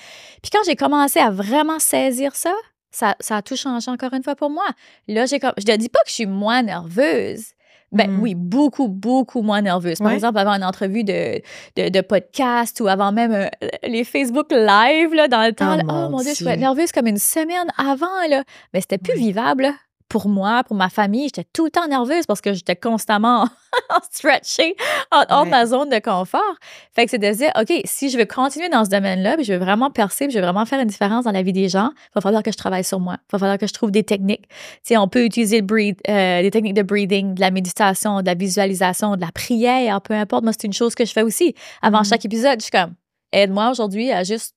[0.41, 2.53] Puis quand j'ai commencé à vraiment saisir ça,
[2.91, 4.65] ça, a tout changé encore une fois pour moi.
[5.09, 7.47] Là, j'ai je ne dis pas que je suis moins nerveuse.
[7.91, 8.21] Ben mm.
[8.21, 9.99] oui, beaucoup, beaucoup moins nerveuse.
[9.99, 11.41] Par exemple, avant une entrevue de,
[11.75, 13.47] de, podcast ou avant même euh,
[13.83, 17.07] les Facebook Live, là, dans le temps, oh, oh mon Dieu, je suis nerveuse comme
[17.07, 18.43] une semaine avant, là.
[18.73, 19.71] Mais c'était plus vivable,
[20.09, 23.47] pour moi, pour ma famille, j'étais tout le temps nerveuse parce que j'étais constamment
[24.11, 24.75] stretchée
[25.11, 26.55] hors, de ma zone de confort.
[26.93, 29.53] Fait que c'est de dire, OK, si je veux continuer dans ce domaine-là, puis je
[29.53, 31.89] veux vraiment percer, puis je veux vraiment faire une différence dans la vie des gens,
[31.93, 33.17] il va falloir que je travaille sur moi.
[33.19, 34.47] Il va falloir que je trouve des techniques.
[34.85, 38.25] Tu on peut utiliser le breathe, euh, des techniques de breathing, de la méditation, de
[38.25, 40.43] la visualisation, de la prière, peu importe.
[40.43, 41.55] Moi, c'est une chose que je fais aussi.
[41.81, 42.09] Avant mm-hmm.
[42.09, 42.93] chaque épisode, je suis comme,
[43.31, 44.55] aide-moi aujourd'hui à juste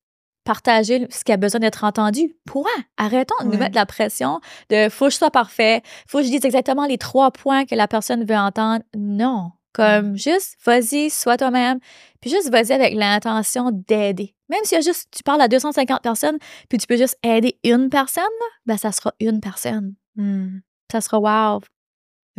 [0.48, 2.34] partager ce qui a besoin d'être entendu.
[2.46, 2.64] Point.
[2.96, 6.30] Arrêtons de nous mettre la pression de faut que je sois parfait, faut que je
[6.30, 8.82] dise exactement les trois points que la personne veut entendre.
[8.96, 9.52] Non.
[9.74, 11.78] Comme juste, vas-y, sois toi-même,
[12.22, 14.34] puis juste vas-y avec l'intention d'aider.
[14.48, 16.38] Même si juste, tu parles à 250 personnes,
[16.70, 18.24] puis tu peux juste aider une personne,
[18.64, 19.96] ben ça sera une personne.
[20.16, 20.61] Hmm.
[20.90, 21.61] Ça sera wow.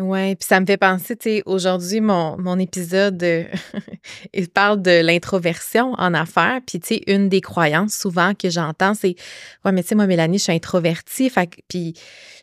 [0.02, 3.44] Oui, puis ça me fait penser, tu sais, aujourd'hui, mon, mon épisode, euh,
[4.34, 6.62] il parle de l'introversion en affaires.
[6.66, 9.16] Puis, tu sais, une des croyances souvent que j'entends, c'est
[9.66, 11.30] Ouais, mais tu sais, moi, Mélanie, je suis introvertie.
[11.30, 11.96] Fait puis,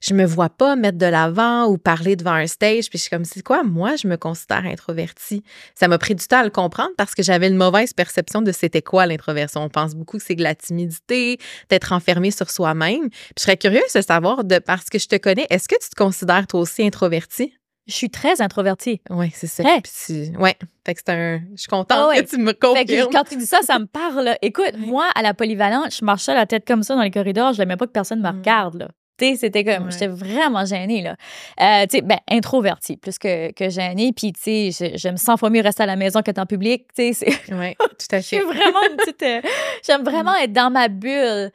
[0.02, 2.90] je me vois pas mettre de l'avant ou parler devant un stage.
[2.90, 5.42] Puis, je suis comme, c'est quoi, moi, je me considère introvertie.
[5.74, 8.52] Ça m'a pris du temps à le comprendre parce que j'avais une mauvaise perception de
[8.52, 9.62] c'était quoi l'introversion.
[9.62, 11.38] On pense beaucoup que c'est de la timidité,
[11.70, 13.08] d'être enfermé sur soi-même.
[13.08, 15.88] Puis, je serais curieuse de savoir, de, parce que je te connais, est-ce que tu
[15.88, 17.45] te considères toi aussi introvertie?
[17.86, 19.00] Je suis très introvertie.
[19.10, 19.62] Oui, c'est ça.
[19.64, 20.50] Oui,
[20.84, 21.40] fait que c'est un.
[21.54, 23.10] Je suis contente que tu me confirmes.
[23.12, 24.36] quand tu dis ça, ça me parle.
[24.42, 27.52] Écoute, moi, à la polyvalente, je marchais la tête comme ça dans les corridors.
[27.52, 28.38] Je n'aimais pas que personne me mm.
[28.38, 28.74] regarde.
[28.74, 28.88] Là.
[29.18, 31.16] Tu sais, c'était comme, j'étais vraiment gênée, là.
[31.60, 34.12] Euh, tu sais, ben, introvertie, plus que, que gênée.
[34.12, 37.14] Puis, tu sais, j'aime 100 fois mieux rester à la maison qu'être en public, tu
[37.14, 37.28] sais.
[37.50, 38.40] Oui, tout à fait.
[38.40, 39.22] vraiment une petite.
[39.22, 39.40] Euh,
[39.86, 40.44] j'aime vraiment mm.
[40.44, 41.50] être dans ma bulle.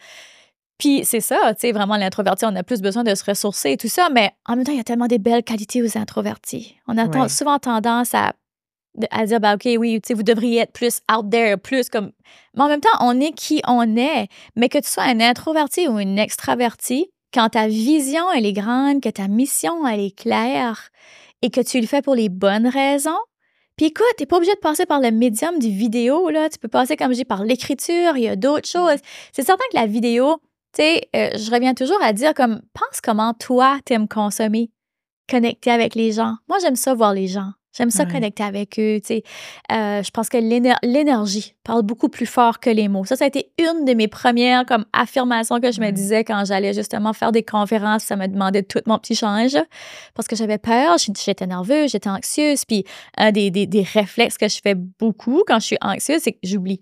[0.82, 3.78] Puis c'est ça, tu sais, vraiment l'introverti, on a plus besoin de se ressourcer et
[3.78, 6.76] tout ça, mais en même temps, il y a tellement des belles qualités aux introvertis.
[6.88, 8.34] On a souvent tendance à,
[9.12, 12.12] à dire, bah, OK, oui, tu sais, vous devriez être plus out there, plus comme.
[12.56, 14.28] Mais en même temps, on est qui on est.
[14.56, 19.02] Mais que tu sois un introverti ou une extraverti, quand ta vision, elle est grande,
[19.02, 20.90] que ta mission, elle est claire
[21.44, 23.20] et que tu le fais pour les bonnes raisons,
[23.78, 26.50] puis écoute, t'es pas obligé de passer par le médium du vidéo, là.
[26.50, 29.00] Tu peux passer, comme dis, par l'écriture, il y a d'autres choses.
[29.32, 30.38] C'est certain que la vidéo,
[30.74, 34.72] tu sais, euh, je reviens toujours à dire comme, pense comment toi t'aimes consommer,
[35.30, 36.36] connecter avec les gens.
[36.48, 37.52] Moi, j'aime ça voir les gens.
[37.78, 39.24] J'aime ça connecter avec eux, tu sais.
[39.72, 43.06] Euh, je pense que l'énergie parle beaucoup plus fort que les mots.
[43.06, 46.44] Ça, ça a été une de mes premières comme affirmations que je me disais quand
[46.46, 48.04] j'allais justement faire des conférences.
[48.04, 49.58] Ça me demandait tout mon petit change
[50.16, 52.66] parce que j'avais peur, j'étais nerveuse, j'étais anxieuse.
[52.66, 52.84] Puis
[53.18, 56.40] un des, des, des réflexes que je fais beaucoup quand je suis anxieuse, c'est que
[56.44, 56.82] j'oublie.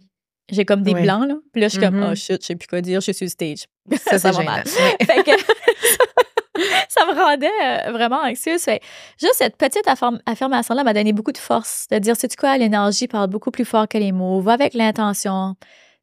[0.51, 1.35] J'ai comme des blancs, là.
[1.53, 3.25] Puis là, je suis comme, oh shit, je sais plus quoi dire, je suis sur
[3.25, 3.65] le stage.
[3.97, 4.63] Ça, ça va mal.
[4.67, 5.31] fait que,
[6.89, 8.61] ça me rendait euh, vraiment anxieuse.
[8.61, 8.81] Fait,
[9.19, 9.87] juste cette petite
[10.25, 13.87] affirmation-là m'a donné beaucoup de force de dire, c'est quoi, l'énergie parle beaucoup plus fort
[13.87, 14.41] que les mots.
[14.41, 15.55] Va avec l'intention.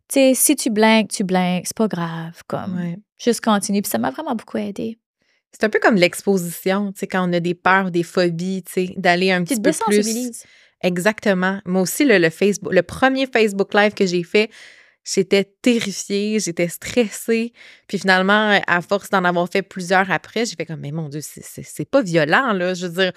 [0.09, 2.96] tu sais, si tu blinques, tu blinques, c'est pas grave, comme, Ouais.
[3.18, 3.83] juste continue.
[3.83, 4.99] Puis ça m'a vraiment beaucoup aidé.
[5.53, 8.72] C'est un peu comme l'exposition, tu sais, quand on a des peurs, des phobies, tu
[8.72, 10.42] sais, d'aller un petit peu plus.
[10.83, 11.61] Exactement.
[11.64, 14.51] Moi aussi, le, le Facebook, le premier Facebook Live que j'ai fait,
[15.06, 17.52] j'étais terrifiée, j'étais stressée.
[17.86, 21.20] Puis finalement, à force d'en avoir fait plusieurs après, j'ai fait comme, mais mon Dieu,
[21.22, 22.74] c'est- pas violent, là.
[22.74, 23.12] Je veux dire,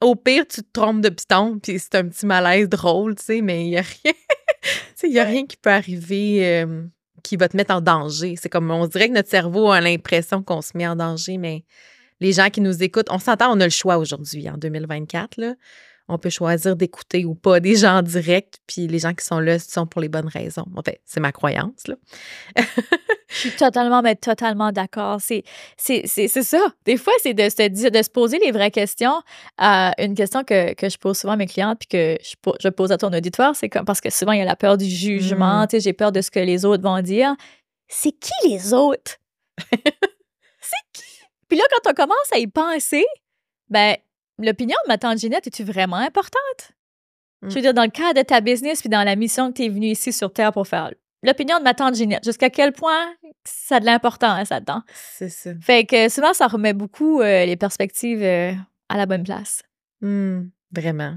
[0.00, 3.40] au pire, tu te trompes de piton, puis c'est un petit malaise drôle, tu sais,
[3.40, 4.12] mais il y a rien.
[4.62, 6.84] tu sais, il y a rien qui peut arriver euh,
[7.22, 8.36] qui va te mettre en danger.
[8.36, 11.64] C'est comme, on dirait que notre cerveau a l'impression qu'on se met en danger, mais
[12.20, 15.54] les gens qui nous écoutent, on s'entend, on a le choix aujourd'hui, en 2024, là.
[16.08, 19.38] On peut choisir d'écouter ou pas des gens en direct, puis les gens qui sont
[19.38, 20.66] là sont pour les bonnes raisons.
[20.76, 21.94] En fait, c'est ma croyance, là.
[23.28, 25.18] Je suis totalement, mais totalement d'accord.
[25.20, 25.42] C'est,
[25.76, 26.64] c'est, c'est, c'est ça.
[26.84, 29.22] Des fois, c'est de se, dire- de se poser les vraies questions.
[29.60, 32.54] Euh, une question que, que je pose souvent à mes clientes puis que je, po-
[32.60, 34.76] je pose à ton auditoire, c'est comme parce que souvent, il y a la peur
[34.76, 35.62] du jugement.
[35.64, 35.66] Mm.
[35.68, 37.34] Tu sais, j'ai peur de ce que les autres vont dire.
[37.88, 39.16] C'est qui les autres?
[39.72, 41.02] c'est qui?
[41.48, 43.04] Puis là, quand on commence à y penser,
[43.68, 43.96] ben,
[44.38, 46.72] l'opinion de ma tante Ginette est-tu vraiment importante?
[47.42, 47.50] Mm.
[47.50, 49.64] Je veux dire, dans le cadre de ta business puis dans la mission que tu
[49.64, 50.92] es venue ici sur Terre pour faire.
[51.22, 54.82] L'opinion de ma tante Ginette, jusqu'à quel point ça a de l'importance là-dedans?
[54.92, 55.50] C'est ça.
[55.60, 58.52] Fait que souvent, ça remet beaucoup euh, les perspectives euh,
[58.90, 59.62] à la bonne place.
[60.02, 61.16] Hmm, vraiment.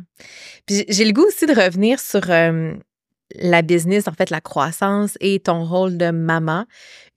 [0.65, 2.73] Puis j'ai- le goût aussi de revenir sur euh,
[3.35, 6.65] la business, en fait, la croissance et ton rôle de maman.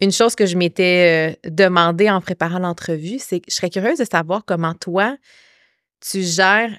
[0.01, 3.99] Une chose que je m'étais euh, demandé en préparant l'entrevue, c'est que je serais curieuse
[3.99, 5.17] de savoir comment toi,
[6.01, 6.71] tu gères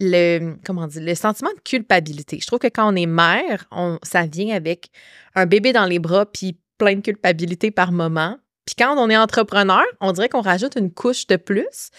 [0.00, 2.38] le, comment dire, le sentiment de culpabilité.
[2.40, 4.90] Je trouve que quand on est mère, on, ça vient avec
[5.34, 8.36] un bébé dans les bras puis plein de culpabilité par moment.
[8.66, 11.90] Puis quand on est entrepreneur, on dirait qu'on rajoute une couche de plus.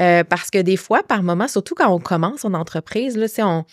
[0.00, 3.64] Euh, parce que des fois, par moment, surtout quand on commence son entreprise, là, on,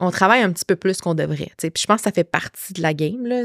[0.00, 1.52] on travaille un petit peu plus qu'on devrait.
[1.58, 3.24] Puis je pense que ça fait partie de la game.
[3.26, 3.44] Là.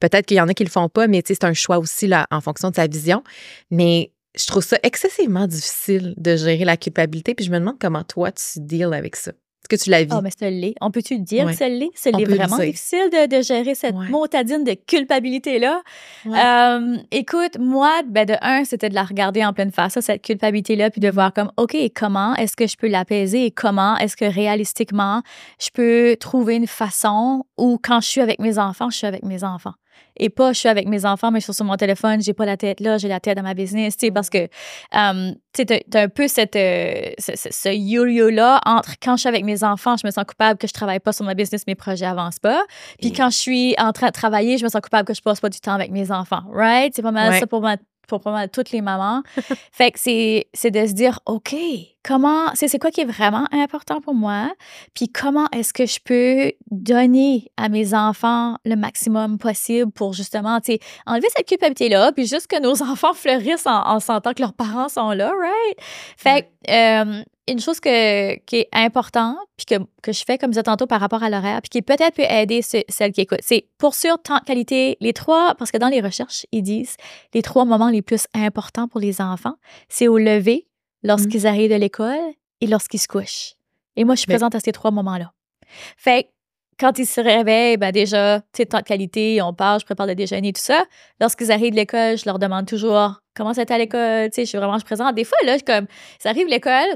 [0.00, 2.26] Peut-être qu'il y en a qui le font pas, mais c'est un choix aussi là,
[2.30, 3.24] en fonction de sa vision.
[3.70, 7.34] Mais je trouve ça excessivement difficile de gérer la culpabilité.
[7.34, 9.32] Puis je me demande comment toi, tu deals avec ça.
[9.70, 10.08] Est-ce que tu la vis?
[10.12, 10.74] Ah, mais c'est l'est.
[10.80, 11.44] On peut-tu le dire?
[11.44, 11.52] Ouais.
[11.52, 11.90] que c'est l'est?
[11.94, 14.08] C'est On l'est le vraiment difficile de, de gérer cette Ouais.
[14.08, 15.82] motadine de culpabilité-là.
[16.24, 16.38] Ouais.
[16.38, 20.22] Euh, écoute, moi, ben de un, c'était de la regarder en pleine face, ça, cette
[20.22, 24.16] culpabilité-là, puis de voir comme, OK, comment est-ce que je peux l'apaiser et comment est-ce
[24.16, 25.22] que réalistiquement,
[25.60, 29.24] je peux trouver une façon où quand je suis avec mes enfants, je suis avec
[29.24, 29.74] mes enfants.
[30.20, 32.44] Et pas, je suis avec mes enfants, mais je suis sur mon téléphone, j'ai pas
[32.44, 35.64] la tête là, j'ai la tête dans ma business, tu sais, parce que, euh, tu
[35.68, 39.44] sais, t'as- un peu cette, euh, ce, ce- ce yo-yo-là entre quand je suis avec
[39.44, 42.06] mes enfants, je me sens coupable que je travaille pas sur ma business, mes projets
[42.06, 42.62] avancent pas.
[43.00, 45.40] Puis quand je suis en train de travailler, je me sens coupable que je passe
[45.40, 46.42] pas du temps avec mes enfants.
[46.52, 46.92] Right?
[46.96, 47.38] C'est pas mal Ouais.
[47.40, 47.76] ça pour, ma-
[48.08, 49.22] pour pas mal toutes les mamans.
[49.72, 51.54] fait que c'est, de se dire, OK,
[52.02, 54.50] comment, c'est, c'est quoi qui est vraiment important pour moi?
[54.94, 60.60] Puis comment est-ce que je peux donner à mes enfants le maximum possible pour justement,
[60.60, 64.42] tu sais, enlever cette culpabilité-là, puis juste que nos enfants fleurissent en, en sentant que
[64.42, 65.78] leurs parents sont là, right?
[66.16, 70.48] Fait que, euh, une chose que, qui est importante, puis que, que je fais, comme
[70.50, 73.20] je disais tantôt, par rapport à l'horaire, puis qui peut-être peut aider ce- celles qui
[73.22, 76.62] écoutent, c'est pour sûr, temps de qualité, les trois, parce que dans les recherches, ils
[76.62, 76.96] disent
[77.34, 79.54] les trois moments les plus importants pour les enfants,
[79.88, 80.66] c'est au lever,
[81.02, 82.18] lorsqu'ils arrivent de l'école
[82.60, 83.54] et lorsqu'ils se couchent.
[83.96, 85.32] Et moi, je suis Mais- présente à ces trois moments-là.
[85.96, 86.28] Fait que
[86.80, 90.06] quand ils se réveillent, ben déjà, tu sais, temps de qualité, on part, je prépare
[90.06, 90.84] le déjeuner, tout ça.
[91.20, 94.48] Lorsqu'ils arrivent de l'école, je leur demande toujours comment c'était à l'école, tu sais, je
[94.50, 95.12] suis vraiment je présente.
[95.16, 95.86] Des fois, là, je- comme,
[96.20, 96.86] ça arrive de l'école,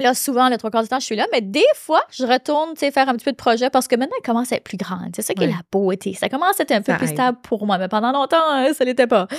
[0.00, 2.72] Là, souvent, le trois quarts du temps, je suis là, mais des fois, je retourne,
[2.74, 4.64] tu sais, faire un petit peu de projet parce que maintenant, elle commence à être
[4.64, 5.10] plus grande.
[5.14, 6.14] C'est ça qui est la beauté.
[6.14, 8.84] Ça commence à être un peu plus stable pour moi, mais pendant longtemps, hein, ça
[8.84, 9.26] l'était pas.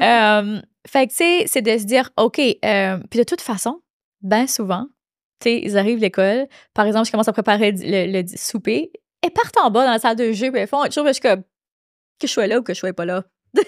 [0.00, 3.80] Euh, fait que, tu sais, c'est de se dire, OK, euh, puis de toute façon,
[4.20, 4.86] ben souvent,
[5.40, 6.46] tu sais, ils arrivent à l'école.
[6.74, 8.90] Par exemple, je commence à préparer le, le souper.
[9.22, 11.10] Elles partent en bas dans la salle de jeu, puis elles font autre chose, mais
[11.10, 11.42] je suis comme,
[12.20, 13.24] que je sois là ou que je sois pas là.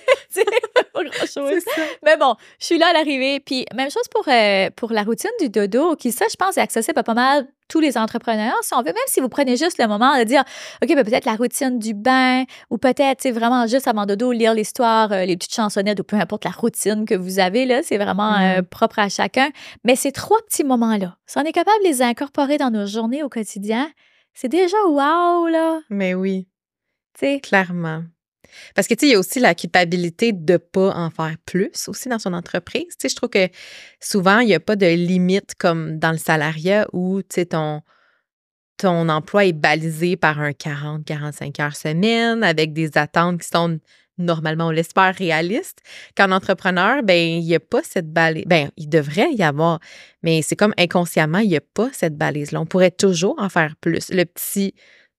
[2.05, 3.41] Mais bon, je suis là à l'arrivée.
[3.41, 6.61] Puis même chose pour, euh, pour la routine du dodo, qui, ça, je pense, est
[6.61, 8.55] accessible à pas mal tous les entrepreneurs.
[8.63, 10.45] Si on veut, même si vous prenez juste le moment de dire,
[10.83, 15.11] OK, ben, peut-être la routine du bain, ou peut-être, vraiment juste avant dodo, lire l'histoire,
[15.13, 18.35] euh, les petites chansonnettes, ou peu importe la routine que vous avez, là, c'est vraiment
[18.35, 18.67] euh, Mhm.
[18.67, 19.49] propre à chacun.
[19.83, 23.23] Mais ces trois petits moments-là, si on est capable de les incorporer dans nos journées
[23.23, 23.91] au quotidien,
[24.35, 25.81] c'est déjà wow, là.
[25.89, 26.47] Mais oui.
[27.19, 28.03] Tu sais, Clairement.
[28.75, 31.37] Parce que, tu sais, il y a aussi la culpabilité de ne pas en faire
[31.45, 32.89] plus aussi dans son entreprise.
[32.91, 33.49] Tu sais, je trouve que
[34.01, 37.83] souvent, il n'y a pas de limite comme dans le salariat où, tu sais, ton,
[38.77, 43.79] ton emploi est balisé par un 40-45 heures semaine avec des attentes qui sont
[44.19, 45.81] normalement, on l'espère, réalistes.
[46.17, 48.45] Qu'en entrepreneur, ben il n'y a pas cette balise.
[48.47, 49.81] Ben, il devrait y avoir,
[50.23, 52.61] mais c'est comme inconsciemment, il n'y a pas cette balise-là.
[52.61, 54.11] On pourrait toujours en faire plus.
[54.11, 54.75] Le petit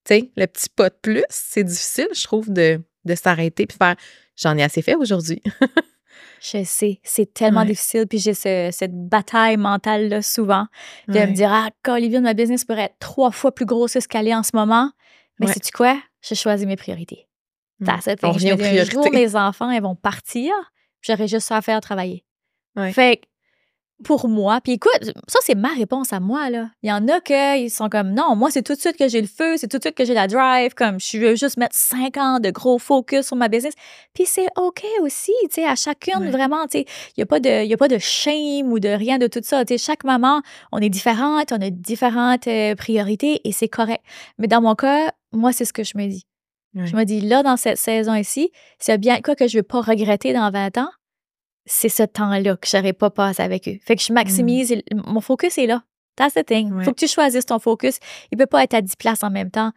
[0.05, 3.77] tu sais, le petit pas de plus, c'est difficile, je trouve, de, de s'arrêter puis
[3.77, 3.95] faire
[4.35, 5.41] j'en ai assez fait aujourd'hui.
[6.41, 7.67] Je sais, c'est tellement Ouais.
[7.67, 8.05] difficile.
[8.07, 10.67] Puis j'ai ce- cette bataille mentale-là souvent
[11.07, 11.27] de Ouais.
[11.27, 14.27] me dire Ah, Olivia, ma business pourrait être trois fois plus grosse que ce qu'elle
[14.27, 14.91] est en ce moment.
[15.39, 15.53] Mais Ouais.
[15.53, 15.99] sais-tu quoi?
[16.21, 17.27] J'ai choisi mes priorités.
[17.79, 17.85] Mm.
[17.85, 18.19] That's it.
[18.19, 20.51] Fait que je me dis, un jour, mes enfants, ils vont partir.
[21.01, 22.23] J'aurai juste ça à faire travailler.
[22.91, 23.27] Fait que
[24.03, 26.69] pour moi, puis écoute, ça, c'est ma réponse à moi, là.
[26.83, 29.07] Il y en a qui ils sont comme, non, moi, c'est tout de suite que
[29.07, 31.55] j'ai le feu, c'est tout de suite que j'ai la drive, comme, je veux juste
[31.57, 33.73] mettre cinq ans de gros focus sur ma business.
[34.13, 36.29] Puis c'est OK aussi, tu sais, à chacune, Ouais.
[36.29, 38.89] vraiment, tu sais, il n'y a, pas de- y a pas de shame ou de
[38.89, 39.63] rien de tout ça.
[39.63, 40.41] Tu sais, chaque maman,
[40.73, 44.03] on est différente, on a différentes euh, priorités et c'est correct.
[44.37, 46.23] Mais dans mon cas, moi, c'est ce que je me dis.
[46.75, 46.85] Ouais.
[46.85, 48.51] Je me dis, là, dans cette saison ici,
[48.89, 50.89] a bien quoi que je ne veux pas regretter dans 20 ans,
[51.65, 53.77] c'est ce temps-là que je n'aurais pas passé avec eux.
[53.81, 55.83] Fait que je maximise, et mon focus est là.
[56.15, 56.71] That's the thing.
[56.71, 56.83] Ouais.
[56.85, 57.99] faut que tu choisisses ton focus.
[58.31, 59.71] Il ne peut pas être à 10 places en même temps.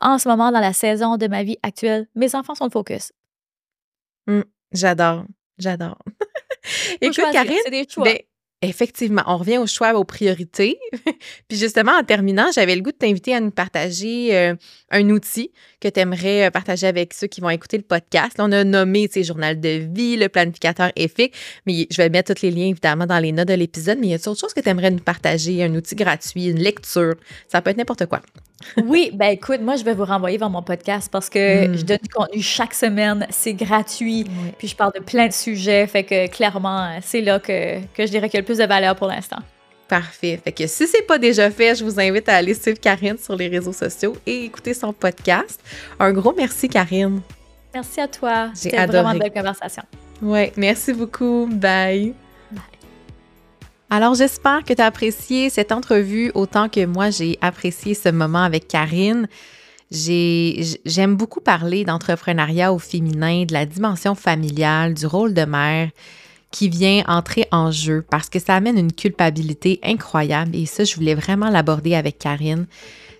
[0.00, 3.12] En ce moment, dans la saison de ma vie actuelle, mes enfants sont le focus.
[4.72, 5.24] J'adore,
[5.58, 5.98] j'adore.
[6.64, 8.04] Faut Écoute, Karine, c'est des choix.
[8.04, 8.18] ben,
[8.68, 10.78] effectivement, on revient au choix, aux priorités.
[11.48, 14.54] Puis justement, en terminant, j'avais le goût de t'inviter à nous partager euh,
[14.90, 15.50] un outil
[15.80, 18.36] que tu aimerais partager avec ceux qui vont écouter le podcast.
[18.38, 21.34] On a nommé, tu sais, journal de vie, le planificateur EFIC,
[21.66, 23.98] mais je vais mettre tous les liens, évidemment, dans les notes de l'épisode.
[23.98, 27.14] Mais y a autre chose que tu aimerais nous partager, un outil gratuit, une lecture?
[27.48, 28.20] Ça peut être n'importe quoi.
[28.84, 31.76] Oui, ben écoute, moi, je vais vous renvoyer vers mon podcast parce que Mm.
[31.76, 33.26] je donne du contenu chaque semaine.
[33.30, 34.24] C'est gratuit.
[34.58, 35.86] Puis je parle de plein de sujets.
[35.86, 38.64] Fait que clairement, c'est là que, que je dirais qu'il y a le plus de
[38.64, 39.38] valeur pour l'instant.
[39.86, 40.40] Parfait.
[40.42, 43.36] Fait que si c'est pas déjà fait, je vous invite à aller suivre Karine sur
[43.36, 45.60] les réseaux sociaux et écouter son podcast.
[46.00, 47.20] Un gros merci, Karine.
[47.74, 48.48] Merci à toi.
[48.54, 49.14] J'ai C'était vraiment adoré.
[49.16, 49.82] une belle conversation.
[50.22, 51.46] Ouais, merci beaucoup.
[51.52, 52.14] Bye.
[53.90, 58.42] Alors, j'espère que tu as apprécié cette entrevue autant que moi, j'ai apprécié ce moment
[58.42, 59.28] avec Karine.
[59.90, 65.90] J'ai- J'aime beaucoup parler d'entrepreneuriat au féminin, de la dimension familiale, du rôle de mère
[66.50, 70.94] qui vient entrer en jeu parce que ça amène une culpabilité incroyable et ça, je
[70.94, 72.66] voulais vraiment l'aborder avec Karine.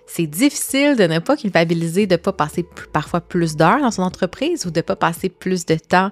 [0.07, 4.03] C'est difficile de ne pas culpabiliser, de ne pas passer parfois plus d'heures dans son
[4.03, 6.11] entreprise ou de ne pas passer plus de temps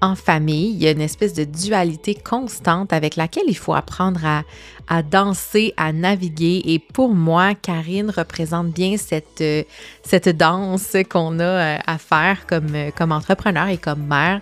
[0.00, 0.70] en famille.
[0.70, 4.42] Il y a une espèce de dualité constante avec laquelle il faut apprendre à,
[4.88, 6.62] à danser, à naviguer.
[6.66, 9.62] Et pour moi, Karine représente bien cette, euh,
[10.02, 14.40] cette danse qu'on a euh, à faire comme, euh, comme entrepreneur et comme mère.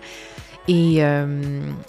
[0.67, 0.99] Et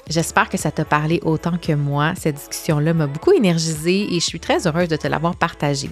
[0.07, 2.13] j'espère que ça t'a parlé autant que moi.
[2.15, 5.89] Cette discussion-là m'a beaucoup énergisée et je suis très heureuse de te l'avoir partagée.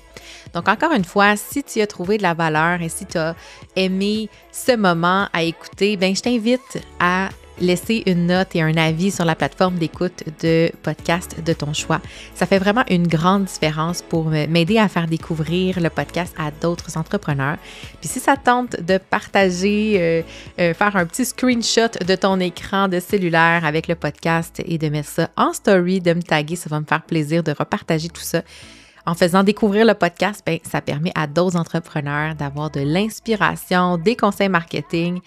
[0.52, 3.34] Donc, encore une fois, si tu as trouvé de la valeur et si tu as
[3.74, 9.10] aimé ce moment à écouter, ben, je t'invite à laisser une note et un avis
[9.10, 12.00] sur la plateforme d'écoute de podcast de ton choix.
[12.34, 16.96] Ça fait vraiment une grande différence pour m'aider à faire découvrir le podcast à d'autres
[16.96, 17.56] entrepreneurs.
[18.00, 20.22] Puis si ça tente de partager, euh,
[20.60, 24.88] euh, faire un petit screenshot de ton écran de cellulaire avec le podcast et de
[24.88, 28.22] mettre ça en story, de me taguer, ça va me faire plaisir de repartager tout
[28.22, 28.42] ça.
[29.06, 34.16] En faisant découvrir le podcast, ben, ça permet à d'autres entrepreneurs d'avoir de l'inspiration, des
[34.16, 35.20] conseils marketing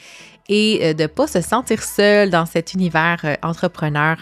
[0.49, 4.17] et euh, de ne pas se sentir seul dans cet univers euh, entrepreneur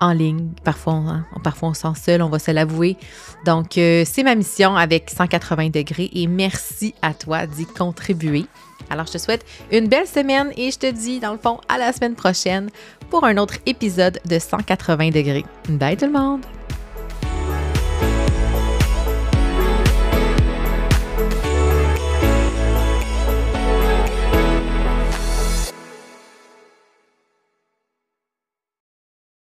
[0.00, 0.50] en ligne.
[0.64, 2.96] Parfois, hein, parfois, on se sent seul, on va se l'avouer.
[3.44, 8.46] Donc, euh, c'est ma mission avec 180 degrés et merci à toi d'y contribuer.
[8.90, 11.78] Alors, je te souhaite une belle semaine et je te dis, dans le fond, à
[11.78, 12.70] la semaine prochaine
[13.10, 15.44] pour un autre épisode de 180 degrés.
[15.68, 16.42] Bye tout le monde!